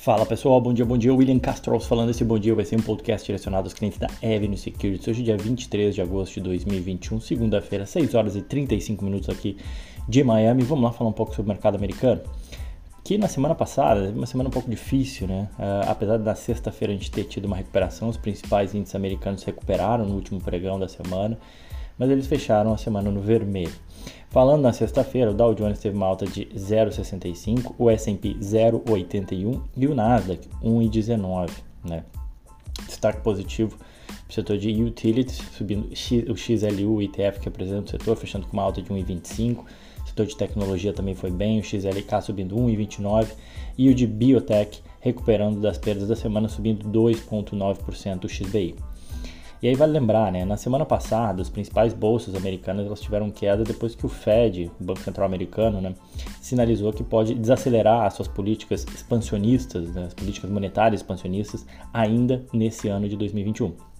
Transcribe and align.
Fala 0.00 0.24
pessoal, 0.24 0.58
bom 0.62 0.72
dia, 0.72 0.82
bom 0.82 0.96
dia. 0.96 1.14
William 1.14 1.38
Castros 1.38 1.84
falando. 1.84 2.08
Esse 2.08 2.24
bom 2.24 2.38
dia 2.38 2.54
vai 2.54 2.64
ser 2.64 2.74
um 2.74 2.80
podcast 2.80 3.26
direcionado 3.26 3.66
aos 3.66 3.74
clientes 3.74 3.98
da 3.98 4.06
Avenue 4.06 4.56
Securities. 4.56 5.06
Hoje, 5.06 5.22
dia 5.22 5.36
23 5.36 5.94
de 5.94 6.00
agosto 6.00 6.36
de 6.36 6.40
2021, 6.40 7.20
segunda-feira, 7.20 7.84
6 7.84 8.14
horas 8.14 8.34
e 8.34 8.40
35 8.40 9.04
minutos 9.04 9.28
aqui 9.28 9.58
de 10.08 10.24
Miami. 10.24 10.62
Vamos 10.62 10.84
lá 10.84 10.90
falar 10.90 11.10
um 11.10 11.12
pouco 11.12 11.34
sobre 11.34 11.50
o 11.50 11.52
mercado 11.52 11.74
americano. 11.74 12.22
Que 13.04 13.18
na 13.18 13.28
semana 13.28 13.54
passada, 13.54 14.08
uma 14.08 14.24
semana 14.24 14.48
um 14.48 14.52
pouco 14.52 14.70
difícil, 14.70 15.28
né? 15.28 15.50
Uh, 15.58 15.90
apesar 15.90 16.16
da 16.16 16.34
sexta-feira 16.34 16.94
a 16.94 16.96
gente 16.96 17.10
ter 17.10 17.24
tido 17.24 17.44
uma 17.44 17.56
recuperação, 17.56 18.08
os 18.08 18.16
principais 18.16 18.74
índices 18.74 18.94
americanos 18.94 19.42
se 19.42 19.46
recuperaram 19.48 20.06
no 20.06 20.14
último 20.14 20.40
pregão 20.40 20.78
da 20.80 20.88
semana, 20.88 21.38
mas 22.00 22.08
eles 22.08 22.26
fecharam 22.26 22.72
a 22.72 22.78
semana 22.78 23.10
no 23.10 23.20
vermelho. 23.20 23.74
Falando 24.30 24.62
na 24.62 24.72
sexta-feira, 24.72 25.32
o 25.32 25.34
Dow 25.34 25.54
Jones 25.54 25.78
teve 25.80 25.94
uma 25.94 26.06
alta 26.06 26.24
de 26.24 26.46
0,65, 26.46 27.74
o 27.76 27.90
S&P 27.90 28.36
0,81 28.40 29.60
e 29.76 29.86
o 29.86 29.94
Nasdaq 29.94 30.48
1,19, 30.64 31.50
né? 31.84 32.04
Destaque 32.86 33.20
positivo 33.20 33.76
para 33.76 34.30
o 34.30 34.32
setor 34.32 34.56
de 34.56 34.70
utilities, 34.82 35.42
subindo 35.52 35.90
o 36.30 36.36
XLU, 36.36 36.94
o 36.94 37.02
ETF 37.02 37.38
que 37.38 37.48
apresenta 37.48 37.84
o 37.84 37.90
setor, 37.90 38.16
fechando 38.16 38.46
com 38.46 38.54
uma 38.54 38.62
alta 38.62 38.80
de 38.80 38.88
1,25. 38.88 39.58
O 40.02 40.08
setor 40.08 40.24
de 40.24 40.36
tecnologia 40.36 40.94
também 40.94 41.14
foi 41.14 41.30
bem, 41.30 41.60
o 41.60 41.62
XLK 41.62 42.22
subindo 42.22 42.56
1,29 42.56 43.28
e 43.76 43.90
o 43.90 43.94
de 43.94 44.06
biotech 44.06 44.82
recuperando 45.00 45.60
das 45.60 45.76
perdas 45.76 46.08
da 46.08 46.16
semana, 46.16 46.48
subindo 46.48 46.88
2,9% 46.88 48.24
o 48.24 48.28
XBI. 48.28 48.74
E 49.62 49.68
aí 49.68 49.74
vale 49.74 49.92
lembrar, 49.92 50.32
né, 50.32 50.44
na 50.44 50.56
semana 50.56 50.86
passada, 50.86 51.42
as 51.42 51.50
principais 51.50 51.92
bolsas 51.92 52.34
americanas 52.34 52.86
elas 52.86 53.00
tiveram 53.00 53.30
queda 53.30 53.62
depois 53.62 53.94
que 53.94 54.06
o 54.06 54.08
Fed, 54.08 54.70
o 54.80 54.84
Banco 54.84 55.00
Central 55.00 55.26
Americano, 55.26 55.82
né, 55.82 55.94
sinalizou 56.40 56.92
que 56.92 57.04
pode 57.04 57.34
desacelerar 57.34 58.06
as 58.06 58.14
suas 58.14 58.26
políticas 58.26 58.86
expansionistas, 58.94 59.94
né, 59.94 60.04
as 60.06 60.14
políticas 60.14 60.50
monetárias 60.50 61.02
expansionistas, 61.02 61.66
ainda 61.92 62.42
nesse 62.54 62.88
ano 62.88 63.06
de 63.06 63.16
2021 63.16 63.90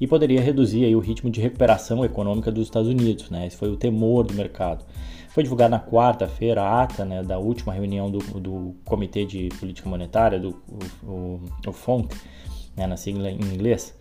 e 0.00 0.06
poderia 0.06 0.40
reduzir 0.40 0.84
aí 0.84 0.94
o 0.94 1.00
ritmo 1.00 1.30
de 1.30 1.40
recuperação 1.40 2.04
econômica 2.04 2.52
dos 2.52 2.66
Estados 2.66 2.88
Unidos. 2.88 3.30
Né? 3.30 3.46
Esse 3.46 3.56
foi 3.56 3.68
o 3.70 3.76
temor 3.76 4.24
do 4.24 4.32
mercado. 4.32 4.84
Foi 5.28 5.42
divulgada 5.42 5.70
na 5.70 5.80
quarta-feira 5.80 6.62
a 6.62 6.82
ata 6.82 7.04
né, 7.04 7.22
da 7.22 7.38
última 7.38 7.72
reunião 7.72 8.10
do, 8.10 8.18
do 8.40 8.74
Comitê 8.84 9.24
de 9.24 9.48
Política 9.58 9.88
Monetária, 9.88 10.38
do 10.38 10.50
o, 10.68 11.06
o, 11.06 11.40
o 11.66 11.72
FONC, 11.72 12.14
né, 12.76 12.86
na 12.86 12.96
sigla 12.96 13.30
em 13.30 13.40
inglês, 13.40 13.97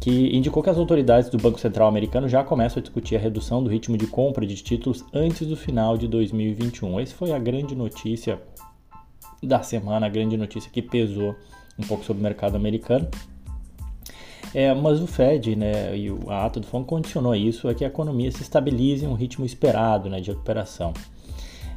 que 0.00 0.36
indicou 0.36 0.62
que 0.62 0.70
as 0.70 0.76
autoridades 0.78 1.30
do 1.30 1.38
Banco 1.38 1.58
Central 1.58 1.88
americano 1.88 2.28
já 2.28 2.44
começam 2.44 2.80
a 2.80 2.82
discutir 2.82 3.16
a 3.16 3.18
redução 3.18 3.62
do 3.62 3.70
ritmo 3.70 3.96
de 3.96 4.06
compra 4.06 4.46
de 4.46 4.56
títulos 4.56 5.04
antes 5.12 5.46
do 5.46 5.56
final 5.56 5.96
de 5.96 6.08
2021. 6.08 7.00
Essa 7.00 7.14
foi 7.14 7.32
a 7.32 7.38
grande 7.38 7.74
notícia 7.74 8.40
da 9.42 9.62
semana, 9.62 10.06
a 10.06 10.08
grande 10.08 10.36
notícia 10.36 10.70
que 10.70 10.82
pesou 10.82 11.34
um 11.78 11.86
pouco 11.86 12.04
sobre 12.04 12.20
o 12.20 12.22
mercado 12.22 12.56
americano. 12.56 13.08
É, 14.54 14.72
mas 14.72 15.00
o 15.00 15.06
Fed 15.06 15.56
né, 15.56 15.96
e 15.96 16.08
a 16.28 16.46
ata 16.46 16.60
do 16.60 16.66
FONC 16.66 16.86
condicionou 16.86 17.34
isso 17.34 17.68
a 17.68 17.74
que 17.74 17.84
a 17.84 17.88
economia 17.88 18.30
se 18.30 18.42
estabilize 18.42 19.04
em 19.04 19.08
um 19.08 19.14
ritmo 19.14 19.44
esperado 19.44 20.08
né, 20.08 20.20
de 20.20 20.30
recuperação. 20.30 20.92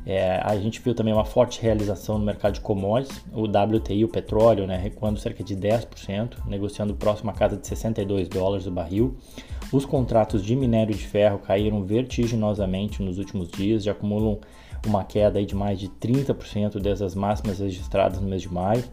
É, 0.10 0.40
a 0.42 0.56
gente 0.56 0.80
viu 0.80 0.96
também 0.96 1.14
uma 1.14 1.26
forte 1.26 1.62
realização 1.62 2.18
no 2.18 2.24
mercado 2.24 2.54
de 2.54 2.62
commodities, 2.62 3.22
o 3.34 3.44
WTI, 3.44 4.06
o 4.06 4.08
petróleo, 4.08 4.66
né, 4.66 4.78
recuando 4.78 5.20
cerca 5.20 5.44
de 5.44 5.54
10%, 5.54 6.46
negociando 6.48 6.96
próximo 6.96 7.30
à 7.30 7.34
casa 7.34 7.58
de 7.58 7.68
62 7.68 8.30
dólares 8.30 8.66
o 8.66 8.72
barril. 8.72 9.18
Os 9.70 9.86
contratos 9.86 10.46
de 10.46 10.56
minério 10.56 10.96
de 10.96 11.06
ferro 11.06 11.40
caíram 11.40 11.84
vertiginosamente 11.84 13.04
nos 13.04 13.18
últimos 13.18 13.52
dias, 13.52 13.84
já 13.84 13.92
acumulam 13.92 14.40
uma 14.86 15.04
queda 15.04 15.46
de 15.46 15.54
mais 15.54 15.78
de 15.78 15.90
30% 15.90 16.80
dessas 16.80 17.14
máximas 17.14 17.60
registradas 17.60 18.22
no 18.22 18.30
mês 18.30 18.42
de 18.42 18.54
maio. 18.54 18.86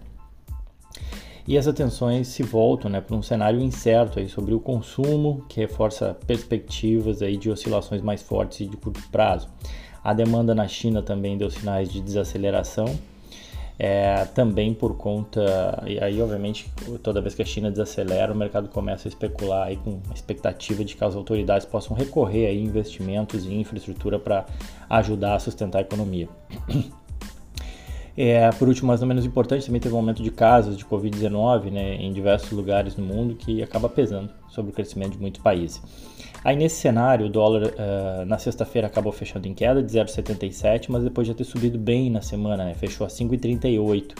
E 1.46 1.56
as 1.56 1.68
atenções 1.68 2.26
se 2.26 2.42
voltam 2.42 2.90
né, 2.90 3.00
para 3.00 3.14
um 3.14 3.22
cenário 3.22 3.60
incerto 3.60 4.18
aí 4.18 4.28
sobre 4.28 4.52
o 4.52 4.58
consumo, 4.58 5.44
que 5.48 5.60
reforça 5.60 6.16
perspectivas 6.26 7.22
aí 7.22 7.36
de 7.36 7.50
oscilações 7.50 8.02
mais 8.02 8.20
fortes 8.20 8.62
e 8.62 8.66
de 8.66 8.76
curto 8.76 9.00
prazo. 9.12 9.46
A 10.04 10.12
demanda 10.12 10.54
na 10.54 10.68
China 10.68 11.00
também 11.00 11.38
deu 11.38 11.50
sinais 11.50 11.90
de 11.90 11.98
desaceleração, 11.98 12.84
é, 13.78 14.26
também 14.26 14.74
por 14.74 14.96
conta, 14.98 15.82
e 15.86 15.98
aí 15.98 16.20
obviamente 16.20 16.70
toda 17.02 17.22
vez 17.22 17.34
que 17.34 17.40
a 17.40 17.44
China 17.44 17.70
desacelera, 17.70 18.30
o 18.30 18.36
mercado 18.36 18.68
começa 18.68 19.08
a 19.08 19.10
especular 19.10 19.66
aí 19.66 19.76
com 19.78 20.00
a 20.10 20.12
expectativa 20.12 20.84
de 20.84 20.94
que 20.94 21.02
as 21.02 21.16
autoridades 21.16 21.66
possam 21.66 21.96
recorrer 21.96 22.46
a 22.46 22.52
investimentos 22.52 23.46
em 23.46 23.60
infraestrutura 23.60 24.18
para 24.18 24.44
ajudar 24.90 25.36
a 25.36 25.38
sustentar 25.38 25.78
a 25.78 25.82
economia. 25.82 26.28
É, 28.16 28.48
por 28.52 28.68
último, 28.68 28.88
mas 28.88 29.00
não 29.00 29.08
menos 29.08 29.24
importante, 29.24 29.66
também 29.66 29.80
teve 29.80 29.94
um 29.94 29.98
aumento 29.98 30.22
de 30.22 30.30
casos 30.30 30.76
de 30.76 30.84
Covid-19 30.84 31.70
né, 31.70 31.96
em 31.96 32.12
diversos 32.12 32.50
lugares 32.52 32.96
no 32.96 33.04
mundo 33.04 33.34
que 33.34 33.60
acaba 33.60 33.88
pesando 33.88 34.30
sobre 34.48 34.70
o 34.70 34.74
crescimento 34.74 35.12
de 35.12 35.18
muitos 35.18 35.42
países. 35.42 35.82
Aí 36.44 36.54
nesse 36.54 36.76
cenário, 36.76 37.26
o 37.26 37.28
dólar 37.28 37.64
uh, 37.64 38.24
na 38.26 38.38
sexta-feira 38.38 38.86
acabou 38.86 39.10
fechando 39.10 39.48
em 39.48 39.54
queda 39.54 39.82
de 39.82 39.92
0,77, 39.92 40.86
mas 40.90 41.02
depois 41.02 41.26
de 41.26 41.34
ter 41.34 41.44
subido 41.44 41.76
bem 41.76 42.08
na 42.08 42.20
semana, 42.20 42.64
né, 42.64 42.74
fechou 42.74 43.04
a 43.04 43.10
5,38 43.10 44.12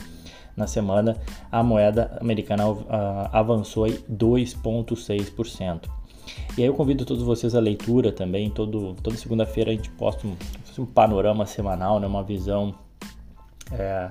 na 0.56 0.66
semana, 0.66 1.16
a 1.52 1.62
moeda 1.62 2.16
americana 2.20 2.68
uh, 2.68 2.84
avançou 3.30 3.86
2,6%. 3.86 5.88
E 6.56 6.62
aí 6.62 6.66
eu 6.66 6.74
convido 6.74 7.04
todos 7.04 7.22
vocês 7.22 7.54
à 7.54 7.60
leitura 7.60 8.10
também, 8.10 8.50
todo, 8.50 8.96
toda 9.02 9.16
segunda-feira 9.16 9.70
a 9.70 9.74
gente 9.74 9.90
posta 9.90 10.26
um, 10.26 10.34
um 10.78 10.86
panorama 10.86 11.46
semanal, 11.46 12.00
né, 12.00 12.08
uma 12.08 12.24
visão 12.24 12.74
é, 13.72 14.10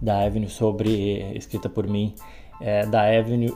da 0.00 0.24
Avenue 0.24 0.48
sobre 0.48 1.36
escrita 1.36 1.68
por 1.68 1.86
mim 1.86 2.14
é, 2.60 2.84
da 2.86 3.02
Avenue 3.02 3.54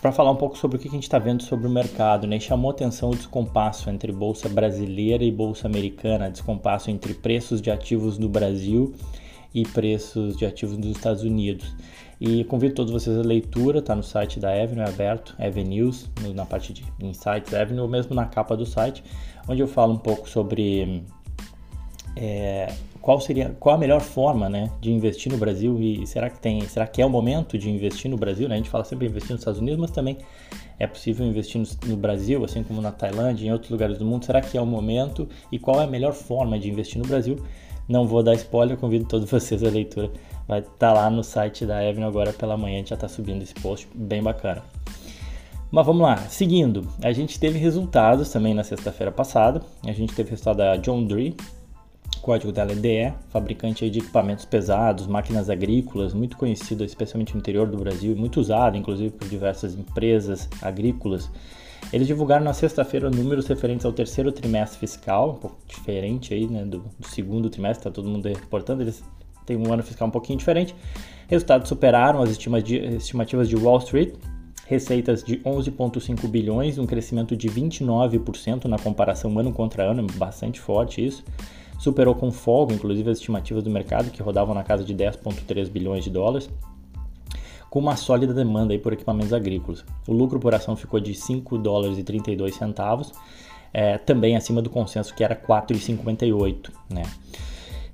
para 0.00 0.10
falar 0.10 0.30
um 0.30 0.36
pouco 0.36 0.56
sobre 0.56 0.76
o 0.76 0.80
que 0.80 0.88
a 0.88 0.90
gente 0.90 1.02
está 1.02 1.18
vendo 1.18 1.42
sobre 1.42 1.66
o 1.66 1.70
mercado, 1.70 2.26
né? 2.26 2.40
Chamou 2.40 2.70
atenção 2.70 3.10
o 3.10 3.16
descompasso 3.16 3.90
entre 3.90 4.10
bolsa 4.10 4.48
brasileira 4.48 5.22
e 5.22 5.30
bolsa 5.30 5.66
americana, 5.66 6.30
descompasso 6.30 6.90
entre 6.90 7.14
preços 7.14 7.60
de 7.60 7.70
ativos 7.70 8.18
no 8.18 8.28
Brasil 8.28 8.94
e 9.54 9.64
preços 9.64 10.36
de 10.36 10.46
ativos 10.46 10.78
nos 10.78 10.88
Estados 10.88 11.22
Unidos. 11.22 11.74
E 12.18 12.44
convido 12.44 12.74
todos 12.74 12.92
vocês 12.92 13.18
à 13.18 13.22
leitura, 13.22 13.80
está 13.80 13.94
no 13.94 14.02
site 14.02 14.38
da 14.38 14.50
Avenue, 14.50 14.80
é 14.80 14.88
aberto, 14.88 15.34
Avenues, 15.38 16.08
na 16.34 16.46
parte 16.46 16.72
de 16.72 16.84
Insights 17.00 17.52
Avenue, 17.52 17.80
ou 17.80 17.88
mesmo 17.88 18.14
na 18.14 18.24
capa 18.24 18.56
do 18.56 18.64
site, 18.64 19.02
onde 19.48 19.60
eu 19.60 19.66
falo 19.66 19.92
um 19.92 19.98
pouco 19.98 20.28
sobre 20.28 21.02
é, 22.16 22.72
qual 23.02 23.20
seria 23.20 23.54
qual 23.60 23.74
a 23.74 23.78
melhor 23.78 24.00
forma 24.00 24.48
né, 24.48 24.70
de 24.80 24.90
investir 24.90 25.30
no 25.30 25.36
Brasil 25.36 25.78
e 25.80 26.06
será 26.06 26.30
que 26.30 26.38
tem 26.38 26.60
será 26.62 26.86
que 26.86 27.02
é 27.02 27.06
o 27.06 27.10
momento 27.10 27.58
de 27.58 27.68
investir 27.68 28.10
no 28.10 28.16
Brasil 28.16 28.48
né? 28.48 28.54
a 28.54 28.58
gente 28.58 28.70
fala 28.70 28.84
sempre 28.84 29.06
investir 29.06 29.32
nos 29.32 29.40
Estados 29.40 29.60
Unidos 29.60 29.80
mas 29.80 29.90
também 29.90 30.16
é 30.78 30.86
possível 30.86 31.26
investir 31.26 31.60
no, 31.60 31.90
no, 31.90 31.96
Brasil 31.96 32.44
assim 32.44 32.62
como 32.62 32.80
na 32.80 32.90
Tailândia 32.90 33.44
e 33.44 33.48
em 33.48 33.52
outros 33.52 33.70
lugares 33.70 33.98
do 33.98 34.04
mundo. 34.04 34.24
Será 34.24 34.40
que 34.40 34.58
é 34.58 34.60
o 34.60 34.66
momento 34.66 35.28
e 35.50 35.58
qual 35.58 35.80
é 35.80 35.84
a 35.84 35.86
melhor 35.86 36.12
forma 36.12 36.58
de 36.58 36.68
investir 36.68 37.00
no 37.00 37.06
Brasil? 37.06 37.36
Não 37.88 38.04
vou 38.06 38.20
dar 38.20 38.34
spoiler 38.34 38.76
convido 38.76 39.04
todos 39.04 39.28
vocês 39.30 39.62
à 39.62 39.68
leitura. 39.68 40.10
Vai 40.48 40.58
estar 40.58 40.72
tá 40.76 40.92
lá 40.92 41.08
no 41.08 41.22
site 41.22 41.64
da 41.64 41.84
Evelyn 41.84 42.06
agora 42.06 42.32
pela 42.32 42.56
manhã 42.56 42.74
a 42.74 42.78
gente 42.78 42.88
já 42.90 42.96
está 42.96 43.06
subindo 43.06 43.42
esse 43.42 43.54
post 43.54 43.88
bem 43.94 44.22
bacana. 44.22 44.62
Mas 45.70 45.86
vamos 45.86 46.02
lá, 46.02 46.16
seguindo, 46.28 46.86
a 47.02 47.12
gente 47.12 47.40
teve 47.40 47.58
resultados 47.58 48.28
também 48.30 48.52
na 48.52 48.62
sexta-feira 48.62 49.10
passada. 49.10 49.62
A 49.86 49.92
gente 49.92 50.14
teve 50.14 50.30
resultado 50.30 50.58
da 50.58 50.76
John 50.76 51.04
Deere, 51.04 51.34
código 52.22 52.52
dela 52.52 52.70
é 52.70 52.74
DE, 52.76 53.12
fabricante 53.30 53.90
de 53.90 53.98
equipamentos 53.98 54.44
pesados, 54.44 55.08
máquinas 55.08 55.50
agrícolas, 55.50 56.14
muito 56.14 56.36
conhecido 56.36 56.84
especialmente 56.84 57.34
no 57.34 57.40
interior 57.40 57.66
do 57.66 57.76
Brasil, 57.76 58.16
muito 58.16 58.40
usado 58.40 58.76
inclusive 58.76 59.10
por 59.10 59.28
diversas 59.28 59.74
empresas 59.74 60.48
agrícolas. 60.62 61.28
Eles 61.92 62.06
divulgaram 62.06 62.44
na 62.44 62.54
sexta-feira 62.54 63.10
números 63.10 63.48
referentes 63.48 63.84
ao 63.84 63.92
terceiro 63.92 64.30
trimestre 64.30 64.78
fiscal, 64.78 65.30
um 65.30 65.34
pouco 65.34 65.56
diferente 65.66 66.32
aí, 66.32 66.46
né, 66.46 66.64
do, 66.64 66.84
do 66.98 67.08
segundo 67.08 67.50
trimestre, 67.50 67.80
está 67.80 67.90
todo 67.90 68.08
mundo 68.08 68.28
reportando, 68.28 68.82
eles 68.82 69.02
têm 69.44 69.56
um 69.56 69.72
ano 69.72 69.82
fiscal 69.82 70.06
um 70.06 70.10
pouquinho 70.10 70.38
diferente. 70.38 70.76
Resultados 71.26 71.68
superaram 71.68 72.22
as 72.22 72.30
estimativas 72.30 73.48
de 73.48 73.56
Wall 73.56 73.78
Street, 73.78 74.14
receitas 74.64 75.24
de 75.24 75.38
11,5 75.38 76.28
bilhões, 76.28 76.78
um 76.78 76.86
crescimento 76.86 77.36
de 77.36 77.48
29% 77.48 78.66
na 78.66 78.78
comparação 78.78 79.36
ano 79.36 79.52
contra 79.52 79.82
ano, 79.82 80.06
bastante 80.16 80.60
forte 80.60 81.04
isso 81.04 81.24
superou 81.82 82.14
com 82.14 82.30
folga, 82.30 82.72
inclusive, 82.72 83.10
as 83.10 83.18
estimativas 83.18 83.64
do 83.64 83.68
mercado, 83.68 84.08
que 84.08 84.22
rodavam 84.22 84.54
na 84.54 84.62
casa 84.62 84.84
de 84.84 84.94
10,3 84.94 85.68
bilhões 85.68 86.04
de 86.04 86.10
dólares, 86.10 86.48
com 87.68 87.80
uma 87.80 87.96
sólida 87.96 88.32
demanda 88.32 88.72
aí 88.72 88.78
por 88.78 88.92
equipamentos 88.92 89.32
agrícolas. 89.32 89.84
O 90.06 90.12
lucro 90.12 90.38
por 90.38 90.54
ação 90.54 90.76
ficou 90.76 91.00
de 91.00 91.12
5 91.12 91.58
dólares 91.58 91.98
e 91.98 92.04
32 92.04 92.54
centavos, 92.54 93.12
é, 93.72 93.98
também 93.98 94.36
acima 94.36 94.62
do 94.62 94.70
consenso 94.70 95.12
que 95.12 95.24
era 95.24 95.34
4,58, 95.34 96.70
né? 96.88 97.02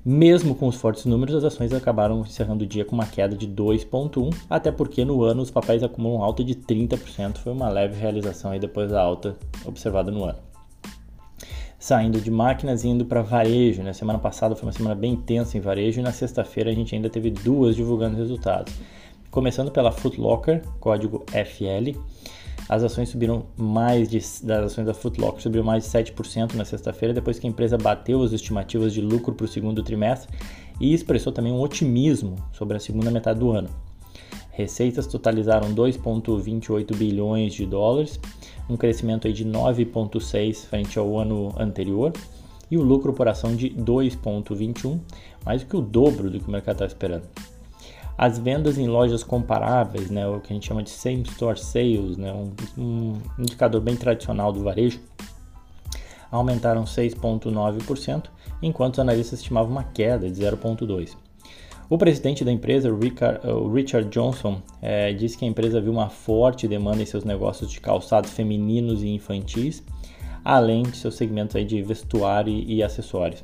Mesmo 0.05 0.55
com 0.55 0.69
os 0.69 0.77
fortes 0.77 1.07
números, 1.07 1.35
as 1.37 1.45
ações 1.45 1.73
acabaram 1.73 2.21
encerrando 2.21 2.65
o 2.65 2.67
dia 2.67 2.85
com 2.85 2.95
uma 2.95 3.07
queda 3.07 3.35
de 3.35 3.49
2,1%, 3.49 4.35
até 4.51 4.71
porque 4.71 5.03
no 5.03 5.23
ano 5.23 5.41
os 5.41 5.51
papéis 5.51 5.83
acumulam 5.83 6.23
alta 6.23 6.45
de 6.45 6.55
30%, 6.55 7.39
foi 7.39 7.53
uma 7.53 7.71
leve 7.71 7.99
realização 7.99 8.51
aí 8.51 8.59
depois 8.59 8.91
da 8.91 9.01
alta 9.01 9.35
observada 9.65 10.11
no 10.11 10.25
ano. 10.25 10.48
Saindo 11.79 12.21
de 12.21 12.31
máquinas 12.31 12.83
e 12.83 12.89
indo 12.89 13.05
para 13.05 13.23
varejo. 13.23 13.83
Né? 13.83 13.93
Semana 13.93 14.19
passada 14.19 14.57
foi 14.57 14.67
uma 14.67 14.73
semana 14.73 14.95
bem 14.95 15.13
intensa 15.13 15.57
em 15.57 15.61
varejo 15.61 16.01
e 16.01 16.03
na 16.03 16.13
sexta-feira 16.13 16.71
a 16.71 16.75
gente 16.75 16.95
ainda 16.95 17.09
teve 17.09 17.31
duas 17.31 17.77
divulgando 17.77 18.17
resultados. 18.17 18.75
Começando 19.31 19.71
pela 19.71 19.93
Foot 19.93 20.21
Locker, 20.21 20.63
código 20.81 21.25
FL. 21.29 21.99
As 22.69 22.83
ações 22.83 23.09
subiram 23.09 23.47
mais 23.57 24.11
de, 24.11 24.19
das 24.43 24.73
ações 24.73 24.87
da 24.87 24.93
Foot 24.93 25.21
Locker 25.21 25.41
subiram 25.41 25.65
mais 25.65 25.85
de 25.85 25.91
7% 25.91 26.55
na 26.55 26.65
sexta-feira, 26.65 27.15
depois 27.15 27.39
que 27.39 27.47
a 27.47 27.51
empresa 27.51 27.79
bateu 27.79 28.23
as 28.23 28.33
estimativas 28.33 28.93
de 28.93 29.01
lucro 29.01 29.35
para 29.35 29.45
o 29.45 29.49
segundo 29.49 29.83
trimestre 29.83 30.29
e 30.81 30.93
expressou 30.93 31.33
também 31.33 31.53
um 31.53 31.61
otimismo 31.61 32.37
sobre 32.53 32.77
a 32.77 32.81
segunda 32.81 33.11
metade 33.11 33.39
do 33.39 33.51
ano. 33.51 33.71
Receitas 34.51 35.07
totalizaram 35.07 35.73
2,28 35.73 36.97
bilhões 36.97 37.55
de 37.55 37.65
dólares, 37.65 38.19
um 38.69 38.77
crescimento 38.77 39.27
aí 39.27 39.33
de 39.33 39.45
9,6 39.45 40.67
frente 40.67 40.99
ao 40.99 41.19
ano 41.19 41.55
anterior, 41.59 42.13
e 42.71 42.77
o 42.77 42.83
lucro 42.83 43.13
por 43.13 43.29
ação 43.29 43.57
de 43.57 43.71
2,21, 43.71 44.99
mais 45.45 45.63
do 45.63 45.69
que 45.69 45.77
o 45.77 45.81
dobro 45.81 46.31
do 46.31 46.39
que 46.39 46.49
o 46.49 46.51
mercado 46.51 46.77
está 46.77 46.87
esperando. 46.87 47.25
As 48.17 48.39
vendas 48.39 48.77
em 48.79 48.89
lojas 48.89 49.23
comparáveis, 49.23 50.11
né, 50.11 50.27
o 50.27 50.41
que 50.41 50.53
a 50.53 50.55
gente 50.55 50.67
chama 50.67 50.83
de 50.83 50.91
same 50.91 51.23
store 51.23 51.59
sales, 51.59 52.17
né, 52.17 52.33
um, 52.33 52.53
um 52.77 53.21
indicador 53.39 53.81
bem 53.81 53.97
tradicional 53.97 54.53
do 54.53 54.63
varejo, 54.63 55.01
aumentaram 56.31 56.85
6,9%, 56.85 58.25
enquanto 58.61 58.95
os 58.95 58.99
analistas 58.99 59.39
estimavam 59.39 59.71
uma 59.71 59.85
queda 59.85 60.29
de 60.29 60.43
0,2%. 60.43 61.28
O 61.91 61.97
presidente 61.97 62.45
da 62.45 62.53
empresa, 62.53 62.93
o 62.93 63.73
Richard 63.73 64.11
Johnson, 64.11 64.61
é, 64.83 65.11
disse 65.15 65.39
que 65.39 65.47
a 65.47 65.49
empresa 65.49 65.81
viu 65.81 65.91
uma 65.91 66.11
forte 66.11 66.69
demanda 66.69 67.03
em 67.03 67.07
seus 67.07 67.25
negócios 67.25 67.71
de 67.71 67.81
calçados 67.81 68.31
femininos 68.31 69.03
e 69.03 69.09
infantis, 69.09 69.83
além 70.45 70.83
de 70.83 70.99
seus 70.99 71.15
segmentos 71.15 71.57
aí 71.57 71.65
de 71.65 71.81
vestuário 71.81 72.53
e 72.53 72.83
acessórios. 72.83 73.43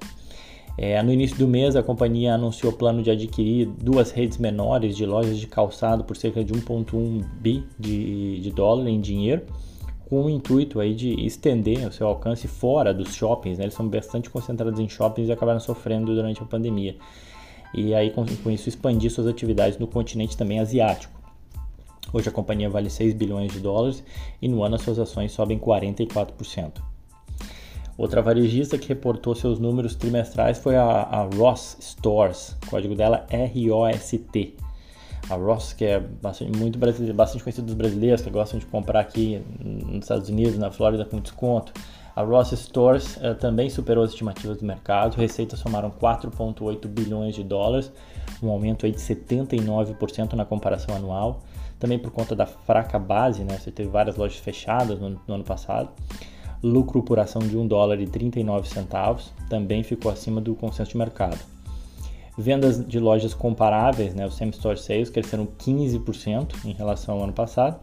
É, 0.76 1.02
no 1.02 1.10
início 1.10 1.38
do 1.38 1.48
mês, 1.48 1.74
a 1.74 1.82
companhia 1.82 2.34
anunciou 2.34 2.70
o 2.70 2.76
plano 2.76 3.02
de 3.02 3.10
adquirir 3.10 3.66
duas 3.66 4.10
redes 4.10 4.36
menores 4.36 4.94
de 4.94 5.06
lojas 5.06 5.38
de 5.38 5.46
calçado 5.46 6.04
por 6.04 6.14
cerca 6.14 6.44
de 6.44 6.52
1,1 6.52 7.24
bi 7.40 7.64
de, 7.78 8.40
de 8.40 8.50
dólar 8.50 8.88
em 8.88 9.00
dinheiro, 9.00 9.42
com 10.06 10.24
o 10.24 10.28
intuito 10.28 10.80
aí 10.80 10.94
de 10.94 11.14
estender 11.24 11.88
o 11.88 11.92
seu 11.92 12.06
alcance 12.06 12.46
fora 12.46 12.92
dos 12.92 13.14
shoppings. 13.14 13.56
Né? 13.56 13.64
Eles 13.64 13.74
são 13.74 13.88
bastante 13.88 14.28
concentrados 14.28 14.78
em 14.78 14.86
shoppings 14.86 15.30
e 15.30 15.32
acabaram 15.32 15.60
sofrendo 15.60 16.14
durante 16.14 16.42
a 16.42 16.44
pandemia 16.44 16.96
e 17.74 17.94
aí 17.94 18.10
com, 18.10 18.24
com 18.24 18.50
isso 18.50 18.68
expandir 18.68 19.10
suas 19.10 19.26
atividades 19.26 19.78
no 19.78 19.86
continente 19.86 20.36
também 20.36 20.60
asiático. 20.60 21.12
Hoje 22.12 22.28
a 22.28 22.32
companhia 22.32 22.70
vale 22.70 22.88
6 22.88 23.14
bilhões 23.14 23.52
de 23.52 23.58
dólares 23.58 24.04
e 24.40 24.46
no 24.46 24.62
ano 24.62 24.76
as 24.76 24.82
suas 24.82 24.98
ações 24.98 25.32
sobem 25.32 25.58
44%. 25.58 26.80
Outra 27.96 28.20
varejista 28.20 28.76
que 28.76 28.88
reportou 28.88 29.34
seus 29.34 29.58
números 29.58 29.94
trimestrais 29.94 30.58
foi 30.58 30.76
a, 30.76 30.84
a 30.84 31.22
Ross 31.36 31.76
Stores, 31.80 32.56
código 32.68 32.94
dela 32.94 33.26
ROST. 33.30 34.54
A 35.30 35.36
Ross, 35.36 35.72
que 35.72 35.84
é 35.84 36.00
bastante, 36.00 36.56
muito 36.56 36.78
bastante 36.78 37.42
conhecida 37.42 37.66
dos 37.66 37.74
brasileiros 37.74 38.20
que 38.20 38.30
gostam 38.30 38.58
de 38.58 38.66
comprar 38.66 39.00
aqui 39.00 39.40
nos 39.60 40.04
Estados 40.04 40.28
Unidos, 40.28 40.58
na 40.58 40.70
Flórida 40.70 41.04
com 41.04 41.18
desconto. 41.18 41.72
A 42.16 42.22
Ross 42.22 42.50
Stores 42.52 43.16
uh, 43.16 43.34
também 43.34 43.68
superou 43.68 44.04
as 44.04 44.10
estimativas 44.10 44.58
do 44.58 44.64
mercado, 44.64 45.16
receitas 45.16 45.58
somaram 45.58 45.90
4,8 45.90 46.86
bilhões 46.86 47.34
de 47.34 47.42
dólares, 47.42 47.90
um 48.40 48.50
aumento 48.50 48.86
aí 48.86 48.92
de 48.92 48.98
79% 48.98 50.34
na 50.34 50.44
comparação 50.44 50.94
anual, 50.94 51.40
também 51.78 51.98
por 51.98 52.12
conta 52.12 52.36
da 52.36 52.46
fraca 52.46 53.00
base, 53.00 53.42
né? 53.42 53.58
Você 53.58 53.72
teve 53.72 53.88
várias 53.88 54.16
lojas 54.16 54.38
fechadas 54.38 55.00
no, 55.00 55.20
no 55.26 55.34
ano 55.34 55.44
passado. 55.44 55.88
Lucro 56.62 57.02
por 57.02 57.18
ação 57.18 57.42
de 57.42 57.58
1 57.58 57.66
dólar 57.66 58.00
e 58.00 58.06
39 58.06 58.68
centavos, 58.68 59.32
também 59.50 59.82
ficou 59.82 60.10
acima 60.10 60.40
do 60.40 60.54
consenso 60.54 60.92
de 60.92 60.96
mercado. 60.96 61.38
Vendas 62.38 62.84
de 62.86 62.98
lojas 62.98 63.34
comparáveis, 63.34 64.14
né, 64.14 64.24
os 64.24 64.36
same 64.36 64.52
store 64.52 64.78
sales, 64.78 65.10
cresceram 65.10 65.46
15% 65.46 66.64
em 66.64 66.72
relação 66.72 67.16
ao 67.16 67.24
ano 67.24 67.32
passado. 67.32 67.80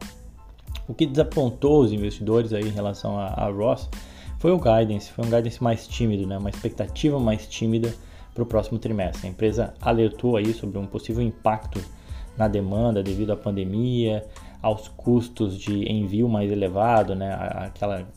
O 0.88 0.94
que 0.94 1.06
desapontou 1.06 1.82
os 1.82 1.92
investidores 1.92 2.54
aí 2.54 2.64
em 2.68 2.72
relação 2.72 3.20
a, 3.20 3.28
a 3.28 3.50
Ross 3.50 3.90
foi 4.42 4.52
o 4.52 4.58
guidance, 4.58 5.12
foi 5.12 5.24
um 5.24 5.30
guidance 5.30 5.62
mais 5.64 5.88
tímido, 5.88 6.26
né? 6.26 6.36
uma 6.36 6.50
expectativa 6.50 7.20
mais 7.20 7.46
tímida 7.46 7.94
para 8.34 8.42
o 8.42 8.46
próximo 8.46 8.80
trimestre. 8.80 9.28
A 9.28 9.30
empresa 9.30 9.76
alertou 9.80 10.36
aí 10.36 10.52
sobre 10.52 10.80
um 10.80 10.88
possível 10.88 11.22
impacto 11.22 11.80
na 12.36 12.48
demanda 12.48 13.04
devido 13.04 13.32
à 13.32 13.38
pandemia, 13.38 14.26
aos 14.60 14.88
custos 14.88 15.56
de 15.56 15.88
envio 15.88 16.28
mais 16.28 16.52
elevado, 16.52 17.14
né? 17.14 17.32
Aquela 17.34 18.08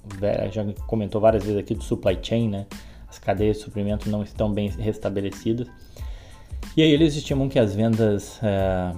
já 0.51 0.65
comentou 0.87 1.21
várias 1.21 1.45
vezes 1.45 1.59
aqui 1.59 1.75
do 1.75 1.85
supply 1.85 2.19
chain, 2.23 2.49
né? 2.49 2.67
As 3.07 3.19
cadeias 3.19 3.59
de 3.59 3.65
suprimento 3.65 4.09
não 4.09 4.23
estão 4.23 4.51
bem 4.51 4.71
restabelecidas. 4.71 5.69
E 6.75 6.81
aí 6.81 6.91
eles 6.91 7.15
estimam 7.17 7.51
que 7.51 7.59
as 7.59 7.75
vendas 7.75 8.41
é, 8.43 8.93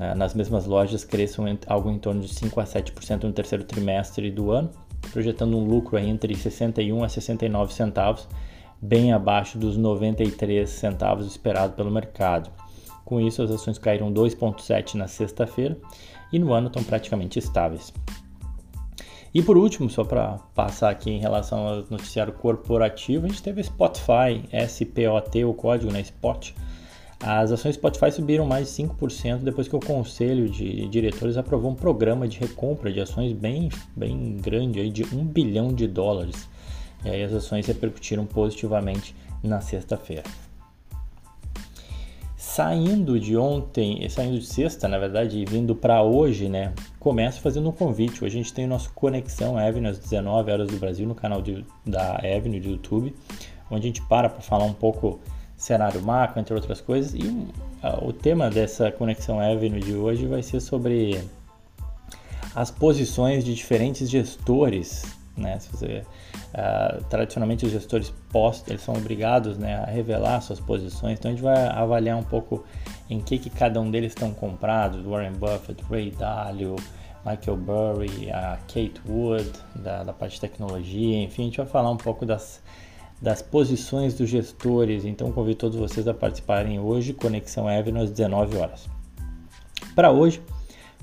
é, 0.00 0.14
nas 0.16 0.34
mesmas 0.34 0.66
lojas 0.66 1.04
cresçam 1.04 1.44
algo 1.68 1.90
em 1.90 1.98
torno 1.98 2.22
de 2.22 2.34
5 2.34 2.58
a 2.58 2.64
7% 2.64 3.22
no 3.22 3.32
terceiro 3.32 3.62
trimestre 3.62 4.32
do 4.32 4.50
ano, 4.50 4.70
projetando 5.10 5.56
um 5.56 5.64
lucro 5.64 5.98
entre 5.98 6.34
61 6.34 7.02
a 7.02 7.08
69 7.08 7.72
centavos, 7.72 8.28
bem 8.80 9.12
abaixo 9.12 9.58
dos 9.58 9.76
93 9.76 10.68
centavos 10.68 11.26
esperado 11.26 11.74
pelo 11.74 11.90
mercado. 11.90 12.50
Com 13.04 13.20
isso, 13.20 13.42
as 13.42 13.50
ações 13.50 13.78
caíram 13.78 14.12
2,7 14.12 14.94
na 14.94 15.08
sexta-feira 15.08 15.76
e 16.32 16.38
no 16.38 16.52
ano 16.52 16.68
estão 16.68 16.82
praticamente 16.82 17.38
estáveis. 17.38 17.92
E 19.34 19.42
por 19.42 19.56
último, 19.56 19.88
só 19.88 20.04
para 20.04 20.38
passar 20.54 20.90
aqui 20.90 21.10
em 21.10 21.18
relação 21.18 21.66
ao 21.66 21.76
noticiário 21.90 22.32
corporativo, 22.34 23.24
a 23.24 23.28
gente 23.28 23.42
teve 23.42 23.60
a 23.60 23.64
Spotify, 23.64 24.44
SPOT, 24.68 25.44
o 25.44 25.54
código, 25.54 25.90
né, 25.90 26.00
Spot, 26.02 26.52
as 27.22 27.52
ações 27.52 27.76
Spotify 27.76 28.10
subiram 28.10 28.44
mais 28.44 28.66
de 28.66 28.82
5% 28.82 29.38
depois 29.38 29.68
que 29.68 29.76
o 29.76 29.80
conselho 29.80 30.48
de 30.48 30.88
diretores 30.88 31.36
aprovou 31.36 31.70
um 31.70 31.74
programa 31.74 32.26
de 32.26 32.40
recompra 32.40 32.92
de 32.92 33.00
ações 33.00 33.32
bem, 33.32 33.68
bem 33.94 34.36
grande, 34.38 34.80
aí, 34.80 34.90
de 34.90 35.04
1 35.04 35.24
bilhão 35.26 35.72
de 35.72 35.86
dólares. 35.86 36.48
E 37.04 37.08
aí 37.08 37.22
as 37.22 37.32
ações 37.32 37.64
repercutiram 37.66 38.26
positivamente 38.26 39.14
na 39.40 39.60
sexta-feira. 39.60 40.24
Saindo 42.36 43.20
de 43.20 43.36
ontem, 43.36 44.06
saindo 44.08 44.38
de 44.40 44.44
sexta, 44.44 44.88
na 44.88 44.98
verdade, 44.98 45.38
e 45.38 45.44
vindo 45.44 45.76
para 45.76 46.02
hoje, 46.02 46.48
né? 46.48 46.72
Começo 46.98 47.40
fazendo 47.40 47.68
um 47.68 47.72
convite. 47.72 48.24
Hoje 48.24 48.38
a 48.38 48.42
gente 48.42 48.52
tem 48.52 48.64
o 48.64 48.68
nosso 48.68 48.92
Conexão 48.94 49.56
Avenue 49.56 49.88
às 49.88 49.98
19 49.98 50.50
horas 50.50 50.68
do 50.68 50.76
Brasil 50.76 51.06
no 51.06 51.14
canal 51.14 51.40
de, 51.40 51.64
da 51.86 52.16
Avenue 52.16 52.58
do 52.58 52.68
YouTube, 52.68 53.14
onde 53.70 53.84
a 53.84 53.86
gente 53.86 54.02
para 54.02 54.28
para 54.28 54.42
falar 54.42 54.64
um 54.64 54.74
pouco 54.74 55.20
cenário 55.62 56.02
macro, 56.02 56.40
entre 56.40 56.52
outras 56.54 56.80
coisas. 56.80 57.14
E 57.14 57.22
uh, 57.22 58.04
o 58.04 58.12
tema 58.12 58.50
dessa 58.50 58.90
Conexão 58.90 59.38
Avenue 59.38 59.80
de 59.80 59.94
hoje 59.94 60.26
vai 60.26 60.42
ser 60.42 60.60
sobre 60.60 61.22
as 62.52 62.70
posições 62.70 63.44
de 63.44 63.54
diferentes 63.54 64.10
gestores. 64.10 65.04
Né? 65.36 65.60
Você, 65.70 66.02
uh, 66.52 67.04
tradicionalmente 67.04 67.64
os 67.64 67.70
gestores 67.70 68.12
post, 68.32 68.68
eles 68.68 68.82
são 68.82 68.94
obrigados 68.94 69.56
né, 69.56 69.76
a 69.76 69.86
revelar 69.86 70.40
suas 70.40 70.58
posições, 70.58 71.18
então 71.18 71.30
a 71.30 71.34
gente 71.34 71.42
vai 71.42 71.68
avaliar 71.68 72.18
um 72.18 72.24
pouco 72.24 72.64
em 73.08 73.20
que, 73.20 73.38
que 73.38 73.48
cada 73.48 73.80
um 73.80 73.90
deles 73.90 74.10
estão 74.10 74.34
comprados, 74.34 75.04
Warren 75.06 75.32
Buffett, 75.32 75.82
Ray 75.88 76.10
Dalio, 76.10 76.74
Michael 77.24 77.56
Burry, 77.56 78.30
a 78.32 78.58
Kate 78.66 79.00
Wood, 79.08 79.50
da, 79.76 80.02
da 80.02 80.12
parte 80.12 80.34
de 80.34 80.40
tecnologia, 80.40 81.22
enfim, 81.22 81.42
a 81.42 81.44
gente 81.46 81.56
vai 81.58 81.66
falar 81.66 81.90
um 81.90 81.96
pouco 81.96 82.26
das, 82.26 82.60
das 83.22 83.40
posições 83.40 84.14
dos 84.14 84.28
gestores. 84.28 85.04
Então 85.04 85.30
convido 85.30 85.56
todos 85.56 85.78
vocês 85.78 86.08
a 86.08 86.12
participarem 86.12 86.80
hoje, 86.80 87.12
Conexão 87.12 87.68
Avenue 87.68 88.02
às 88.02 88.10
19 88.10 88.56
horas. 88.56 88.88
Para 89.94 90.10
hoje, 90.10 90.42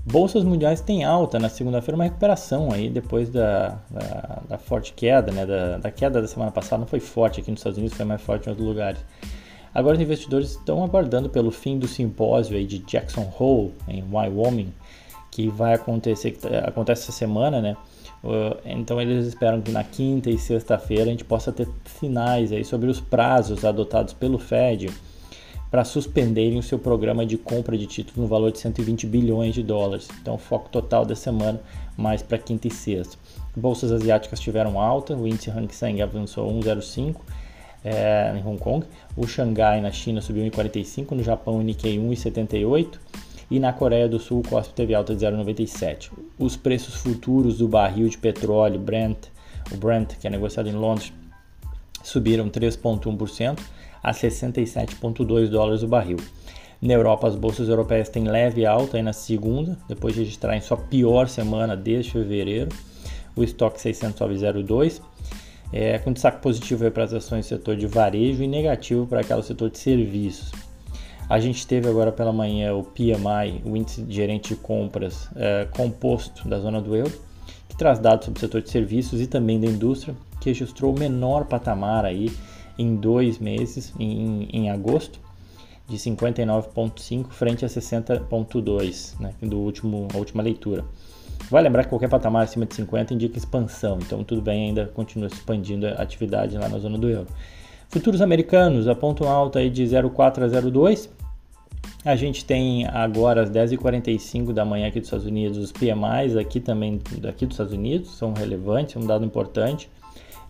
bolsas 0.05 0.43
mundiais 0.43 0.81
têm 0.81 1.05
alta 1.05 1.39
na 1.39 1.47
segunda-feira, 1.47 1.95
uma 1.95 2.03
recuperação 2.03 2.73
aí 2.73 2.89
depois 2.89 3.29
da, 3.29 3.79
da, 3.89 4.41
da 4.49 4.57
forte 4.57 4.91
queda, 4.91 5.31
né? 5.31 5.45
Da, 5.45 5.77
da, 5.77 5.89
queda 5.89 6.21
da 6.21 6.27
semana 6.27 6.51
passada. 6.51 6.81
Não 6.81 6.87
foi 6.87 6.99
forte 6.99 7.39
aqui 7.39 7.49
nos 7.49 7.61
Estados 7.61 7.77
Unidos, 7.77 7.95
foi 7.95 8.05
mais 8.05 8.21
forte 8.21 8.47
em 8.47 8.49
outros 8.49 8.67
lugares. 8.67 8.99
Agora 9.73 9.95
os 9.95 10.01
investidores 10.01 10.51
estão 10.51 10.83
aguardando 10.83 11.29
pelo 11.29 11.51
fim 11.51 11.79
do 11.79 11.87
simpósio 11.87 12.57
aí 12.57 12.65
de 12.65 12.79
Jackson 12.79 13.31
Hole, 13.39 13.73
em 13.87 14.03
Wyoming, 14.11 14.73
que 15.31 15.47
vai 15.47 15.73
acontecer, 15.73 16.31
que 16.31 16.47
acontece 16.47 17.03
essa 17.03 17.11
semana, 17.13 17.61
né? 17.61 17.77
Uh, 18.23 18.57
então 18.65 18.99
eles 19.01 19.25
esperam 19.27 19.61
que 19.61 19.71
na 19.71 19.83
quinta 19.83 20.29
e 20.29 20.37
sexta-feira 20.37 21.03
a 21.03 21.07
gente 21.07 21.23
possa 21.23 21.51
ter 21.51 21.67
sinais 21.85 22.51
aí 22.51 22.65
sobre 22.65 22.89
os 22.89 22.99
prazos 22.99 23.63
adotados 23.63 24.13
pelo 24.13 24.37
Fed 24.37 24.89
para 25.71 25.85
suspenderem 25.85 26.57
o 26.57 26.63
seu 26.63 26.79
programa 26.79 27.25
de 27.25 27.37
compra 27.37 27.77
de 27.77 27.85
títulos 27.85 28.17
no 28.17 28.27
valor 28.27 28.51
de 28.51 28.59
120 28.59 29.05
bilhões 29.05 29.53
de 29.53 29.61
dólares. 29.61 30.07
Então, 30.19 30.37
foco 30.37 30.67
total 30.69 31.05
da 31.05 31.15
semana 31.15 31.61
mais 31.95 32.21
para 32.21 32.37
quinta 32.37 32.67
e 32.67 32.71
sexta. 32.71 33.17
Bolsas 33.55 33.91
asiáticas 33.91 34.39
tiveram 34.39 34.79
alta, 34.79 35.15
o 35.15 35.27
índice 35.27 35.51
Hang 35.51 35.73
Seng 35.73 36.01
avançou 36.01 36.51
1,05 36.51 37.17
é, 37.83 38.33
em 38.35 38.45
Hong 38.45 38.57
Kong, 38.57 38.85
o 39.15 39.27
Xangai 39.27 39.79
na 39.79 39.91
China 39.91 40.21
subiu 40.21 40.43
1,45, 40.45 41.11
no 41.11 41.23
Japão 41.23 41.57
o 41.57 41.61
Nikkei 41.61 41.97
1,78 41.97 42.97
e 43.49 43.59
na 43.59 43.73
Coreia 43.73 44.07
do 44.07 44.19
Sul 44.19 44.39
o 44.39 44.47
COSP 44.47 44.73
teve 44.73 44.93
alta 44.93 45.15
de 45.15 45.25
0,97. 45.25 46.11
Os 46.37 46.55
preços 46.55 46.95
futuros 46.95 47.57
do 47.57 47.67
barril 47.67 48.07
de 48.07 48.17
petróleo 48.17 48.79
Brent, 48.79 49.27
o 49.71 49.77
Brent, 49.77 50.15
que 50.19 50.27
é 50.27 50.29
negociado 50.29 50.69
em 50.69 50.73
Londres, 50.73 51.11
subiram 52.03 52.49
3,1% 52.49 53.59
a 54.01 54.11
67,2 54.11 55.47
dólares 55.47 55.83
o 55.83 55.87
barril. 55.87 56.17
Na 56.81 56.93
Europa, 56.93 57.27
as 57.27 57.35
bolsas 57.35 57.67
europeias 57.67 58.07
têm 58.07 58.23
leve 58.23 58.65
alta 58.65 58.95
aí 58.95 59.03
na 59.03 59.11
segunda, 59.11 59.77
depois 59.87 60.13
de 60.13 60.21
registrarem 60.21 60.61
sua 60.61 60.77
pior 60.77 61.27
semana 61.27 61.75
desde 61.75 62.11
fevereiro. 62.11 62.69
O 63.35 63.43
estoque 63.43 63.81
600 63.81 64.17
sobe 64.17 64.35
0,2, 64.35 65.01
é, 65.73 65.99
com 65.99 66.13
destaque 66.13 66.41
positivo 66.41 66.89
para 66.91 67.03
as 67.03 67.13
ações 67.13 67.45
do 67.45 67.49
setor 67.49 67.75
de 67.75 67.85
varejo 67.85 68.41
e 68.41 68.47
negativo 68.47 69.05
para 69.05 69.19
aquele 69.19 69.43
setor 69.43 69.69
de 69.69 69.77
serviços. 69.77 70.51
A 71.29 71.39
gente 71.39 71.67
teve 71.67 71.87
agora 71.87 72.11
pela 72.11 72.33
manhã 72.33 72.73
o 72.73 72.83
PMI, 72.83 73.61
o 73.63 73.77
índice 73.77 74.01
de 74.01 74.15
gerente 74.15 74.55
de 74.55 74.59
compras 74.59 75.29
é, 75.35 75.67
composto 75.77 76.49
da 76.49 76.59
zona 76.59 76.81
do 76.81 76.95
euro, 76.95 77.13
que 77.67 77.77
traz 77.77 77.99
dados 77.99 78.25
sobre 78.25 78.39
o 78.39 78.41
setor 78.41 78.63
de 78.63 78.71
serviços 78.71 79.21
e 79.21 79.27
também 79.27 79.59
da 79.59 79.67
indústria, 79.67 80.15
que 80.41 80.49
registrou 80.49 80.91
o 80.91 80.97
menor 80.97 81.45
patamar 81.45 82.03
aí 82.03 82.31
em 82.79 82.95
dois 82.95 83.37
meses, 83.37 83.93
em, 83.99 84.49
em 84.51 84.71
agosto, 84.71 85.19
de 85.87 85.97
59,5 85.97 87.27
frente 87.29 87.63
a 87.63 87.67
60,2 87.67 89.19
né, 89.19 89.31
do 89.39 89.59
último, 89.59 90.07
a 90.11 90.17
última 90.17 90.41
leitura. 90.41 90.83
Vai 91.51 91.61
lembrar 91.61 91.83
que 91.83 91.89
qualquer 91.89 92.09
patamar 92.09 92.43
acima 92.43 92.65
de 92.65 92.73
50 92.73 93.13
indica 93.13 93.37
expansão, 93.37 93.99
então 94.01 94.23
tudo 94.23 94.41
bem, 94.41 94.69
ainda 94.69 94.87
continua 94.87 95.27
expandindo 95.27 95.85
a 95.87 95.93
atividade 95.93 96.57
lá 96.57 96.67
na 96.67 96.79
zona 96.79 96.97
do 96.97 97.07
euro. 97.07 97.27
Futuros 97.89 98.21
americanos 98.21 98.87
apontam 98.87 99.27
alta 99.27 99.57
aí 99.57 99.67
de 99.67 99.83
0,4 99.83 100.43
a 100.43 100.61
0,2. 100.61 101.09
A 102.05 102.15
gente 102.15 102.45
tem 102.45 102.85
agora 102.85 103.41
às 103.41 103.49
10h45 103.49 104.53
da 104.53 104.63
manhã 104.63 104.87
aqui 104.87 104.99
dos 104.99 105.07
Estados 105.07 105.25
Unidos 105.25 105.57
os 105.57 105.71
PMIs 105.71 106.37
aqui 106.37 106.59
também 106.59 107.01
daqui 107.17 107.47
dos 107.47 107.55
Estados 107.55 107.73
Unidos, 107.73 108.11
são 108.11 108.31
relevantes, 108.31 108.95
é 108.95 108.99
um 108.99 109.07
dado 109.07 109.25
importante. 109.25 109.89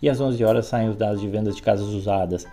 E 0.02 0.10
às 0.10 0.20
11 0.20 0.44
horas 0.44 0.66
saem 0.66 0.90
os 0.90 0.98
dados 0.98 1.22
de 1.22 1.30
vendas 1.30 1.56
de 1.56 1.62
casas 1.62 1.88
usadas. 1.88 2.46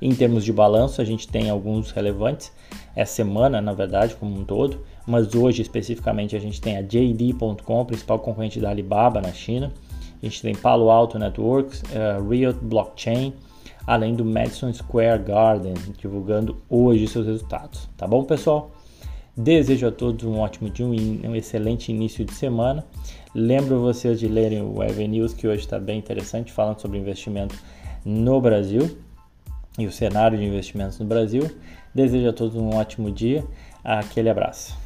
Em 0.00 0.12
termos 0.12 0.44
de 0.44 0.52
balanço, 0.52 1.00
a 1.00 1.04
gente 1.04 1.28
tem 1.28 1.48
alguns 1.48 1.92
relevantes, 1.92 2.52
é 2.96 3.04
semana, 3.04 3.60
na 3.60 3.72
verdade, 3.72 4.16
como 4.16 4.36
um 4.36 4.44
todo, 4.44 4.80
mas 5.06 5.32
hoje 5.36 5.62
especificamente 5.62 6.34
a 6.34 6.40
gente 6.40 6.60
tem 6.60 6.76
a 6.76 6.82
JD.com, 6.82 7.84
principal 7.84 8.18
concorrente 8.18 8.58
da 8.58 8.70
Alibaba 8.70 9.20
na 9.20 9.32
China, 9.32 9.72
a 10.20 10.26
gente 10.26 10.42
tem 10.42 10.52
Palo 10.52 10.90
Alto 10.90 11.16
Networks, 11.16 11.82
uh, 11.82 12.28
Riot 12.28 12.58
Blockchain, 12.60 13.32
além 13.86 14.14
do 14.14 14.24
Madison 14.24 14.72
Square 14.72 15.22
Garden, 15.22 15.74
divulgando 15.98 16.56
hoje 16.68 17.06
seus 17.08 17.26
resultados. 17.26 17.88
Tá 17.96 18.06
bom, 18.06 18.24
pessoal? 18.24 18.70
Desejo 19.36 19.86
a 19.86 19.90
todos 19.90 20.24
um 20.24 20.38
ótimo 20.38 20.68
dia, 20.68 20.86
um 20.86 21.34
excelente 21.34 21.90
início 21.90 22.24
de 22.24 22.34
semana. 22.34 22.84
Lembro 23.34 23.80
vocês 23.80 24.20
de 24.20 24.28
lerem 24.28 24.60
o 24.60 24.82
Evan 24.82 25.08
News, 25.08 25.32
que 25.32 25.48
hoje 25.48 25.60
está 25.60 25.78
bem 25.78 25.98
interessante, 25.98 26.52
falando 26.52 26.80
sobre 26.80 26.98
investimento 26.98 27.56
no 28.04 28.40
Brasil 28.40 28.94
e 29.78 29.86
o 29.86 29.92
cenário 29.92 30.36
de 30.36 30.44
investimentos 30.44 30.98
no 30.98 31.06
Brasil. 31.06 31.50
Desejo 31.94 32.28
a 32.28 32.32
todos 32.32 32.56
um 32.56 32.74
ótimo 32.74 33.10
dia. 33.10 33.42
Aquele 33.82 34.28
abraço. 34.28 34.81